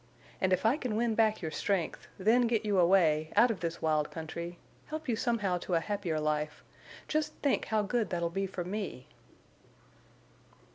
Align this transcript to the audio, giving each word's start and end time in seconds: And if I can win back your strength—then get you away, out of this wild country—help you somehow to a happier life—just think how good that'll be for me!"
And 0.41 0.51
if 0.51 0.65
I 0.65 0.77
can 0.77 0.95
win 0.95 1.13
back 1.13 1.43
your 1.43 1.51
strength—then 1.51 2.47
get 2.47 2.65
you 2.65 2.79
away, 2.79 3.31
out 3.35 3.51
of 3.51 3.59
this 3.59 3.83
wild 3.83 4.09
country—help 4.09 5.07
you 5.07 5.15
somehow 5.15 5.59
to 5.59 5.75
a 5.75 5.79
happier 5.79 6.19
life—just 6.19 7.33
think 7.43 7.65
how 7.65 7.83
good 7.83 8.09
that'll 8.09 8.31
be 8.31 8.47
for 8.47 8.63
me!" 8.63 9.05